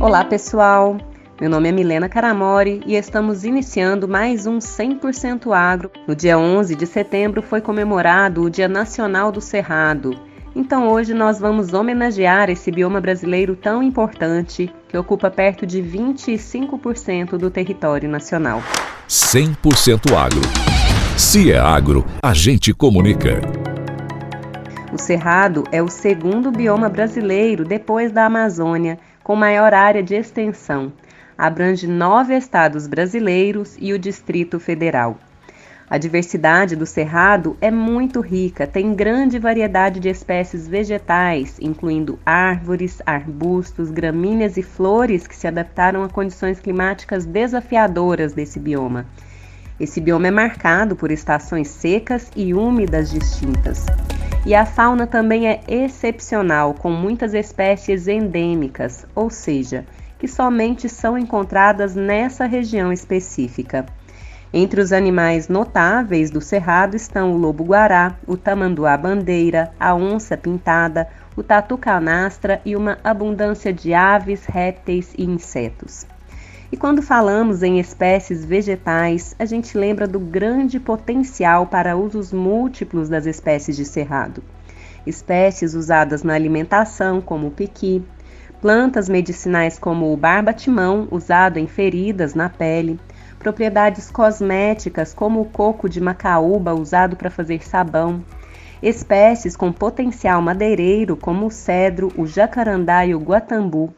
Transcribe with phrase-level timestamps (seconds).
[0.00, 0.96] Olá, pessoal!
[1.40, 5.90] Meu nome é Milena Caramori e estamos iniciando mais um 100% Agro.
[6.06, 10.16] No dia 11 de setembro foi comemorado o Dia Nacional do Cerrado.
[10.54, 17.36] Então hoje nós vamos homenagear esse bioma brasileiro tão importante que ocupa perto de 25%
[17.36, 18.62] do território nacional.
[19.08, 20.42] 100% Agro.
[21.16, 23.57] Se é agro, a gente comunica.
[24.90, 30.90] O Cerrado é o segundo bioma brasileiro depois da Amazônia com maior área de extensão.
[31.36, 35.18] Abrange nove estados brasileiros e o Distrito Federal.
[35.90, 43.02] A diversidade do cerrado é muito rica, tem grande variedade de espécies vegetais, incluindo árvores,
[43.04, 49.06] arbustos, gramíneas e flores que se adaptaram a condições climáticas desafiadoras desse bioma.
[49.78, 53.86] Esse bioma é marcado por estações secas e úmidas distintas.
[54.46, 59.84] E a fauna também é excepcional, com muitas espécies endêmicas, ou seja,
[60.18, 63.84] que somente são encontradas nessa região específica.
[64.52, 72.62] Entre os animais notáveis do cerrado estão o lobo-guará, o tamanduá-bandeira, a onça-pintada, o tatu-canastra
[72.64, 76.06] e uma abundância de aves, répteis e insetos.
[76.70, 83.08] E quando falamos em espécies vegetais, a gente lembra do grande potencial para usos múltiplos
[83.08, 84.42] das espécies de cerrado.
[85.06, 88.04] Espécies usadas na alimentação, como o piqui,
[88.60, 93.00] plantas medicinais como o barbatimão, usado em feridas na pele,
[93.38, 98.22] propriedades cosméticas como o coco de macaúba, usado para fazer sabão,
[98.82, 103.94] espécies com potencial madeireiro como o cedro, o jacarandá e o guatambu,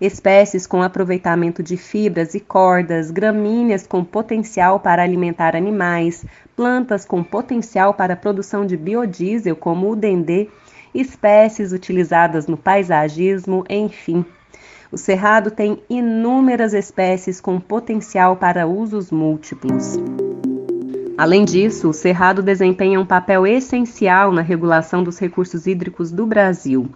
[0.00, 6.24] espécies com aproveitamento de fibras e cordas, gramíneas com potencial para alimentar animais,
[6.56, 10.48] plantas com potencial para a produção de biodiesel, como o dendê,
[10.94, 14.24] espécies utilizadas no paisagismo, enfim.
[14.90, 19.98] O cerrado tem inúmeras espécies com potencial para usos múltiplos.
[21.16, 26.90] Além disso, o cerrado desempenha um papel essencial na regulação dos recursos hídricos do Brasil.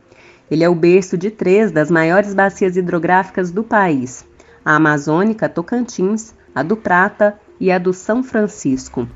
[0.51, 4.25] Ele é o berço de três das maiores bacias hidrográficas do país:
[4.65, 9.09] a Amazônica Tocantins, a do Prata e a do São Francisco.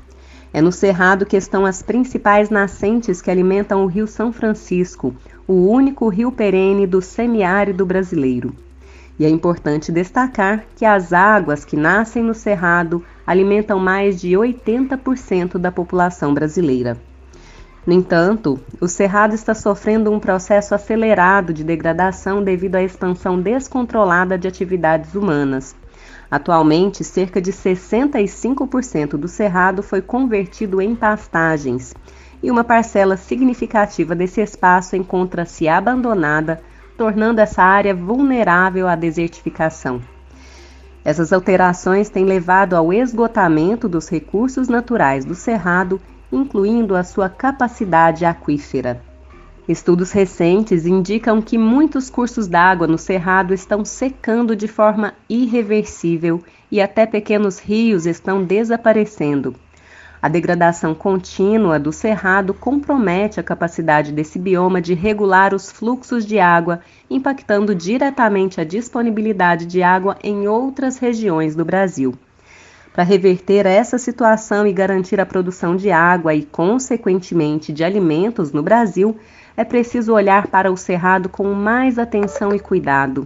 [0.53, 5.15] É no Cerrado que estão as principais nascentes que alimentam o Rio São Francisco,
[5.47, 8.53] o único rio perene do semiárido brasileiro.
[9.17, 15.57] E é importante destacar que as águas que nascem no Cerrado alimentam mais de 80%
[15.57, 16.97] da população brasileira.
[17.85, 24.37] No entanto, o Cerrado está sofrendo um processo acelerado de degradação devido à expansão descontrolada
[24.37, 25.75] de atividades humanas.
[26.29, 31.93] Atualmente, cerca de 65% do cerrado foi convertido em pastagens,
[32.41, 36.61] e uma parcela significativa desse espaço encontra-se abandonada,
[36.97, 40.01] tornando essa área vulnerável à desertificação.
[41.03, 45.99] Essas alterações têm levado ao esgotamento dos recursos naturais do cerrado
[46.31, 49.01] incluindo a sua capacidade aquífera.
[49.67, 56.81] Estudos recentes indicam que muitos cursos d'água no Cerrado estão secando de forma irreversível e
[56.81, 59.55] até pequenos rios estão desaparecendo.
[60.21, 66.39] A degradação contínua do cerrado compromete a capacidade desse bioma de regular os fluxos de
[66.39, 72.13] água, impactando diretamente a disponibilidade de água em outras regiões do Brasil.
[72.93, 78.61] Para reverter essa situação e garantir a produção de água e, consequentemente, de alimentos no
[78.61, 79.17] Brasil,
[79.55, 83.25] é preciso olhar para o cerrado com mais atenção e cuidado.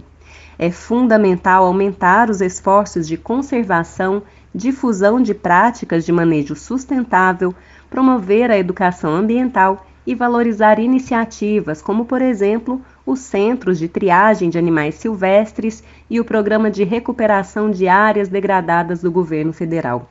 [0.56, 4.22] É fundamental aumentar os esforços de conservação,
[4.54, 7.54] difusão de práticas de manejo sustentável,
[7.90, 14.58] promover a educação ambiental e valorizar iniciativas como, por exemplo, os centros de triagem de
[14.58, 20.08] animais silvestres e o programa de recuperação de áreas degradadas do governo federal.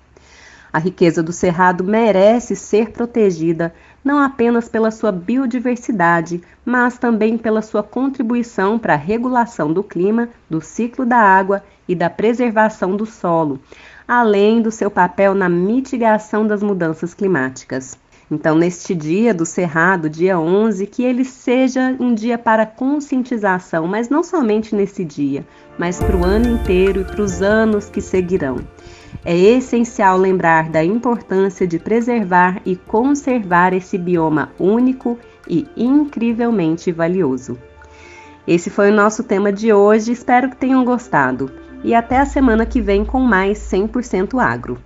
[0.75, 3.73] A riqueza do Cerrado merece ser protegida
[4.03, 10.27] não apenas pela sua biodiversidade, mas também pela sua contribuição para a regulação do clima,
[10.50, 13.57] do ciclo da água e da preservação do solo,
[14.06, 17.97] além do seu papel na mitigação das mudanças climáticas.
[18.30, 24.10] Então, neste dia do Cerrado, dia 11, que ele seja um dia para conscientização, mas
[24.10, 25.45] não somente nesse dia,
[25.77, 28.57] mas para o ano inteiro e para os anos que seguirão.
[29.24, 37.57] É essencial lembrar da importância de preservar e conservar esse bioma único e incrivelmente valioso.
[38.48, 41.51] Esse foi o nosso tema de hoje, espero que tenham gostado.
[41.83, 44.80] E até a semana que vem com mais 100% agro.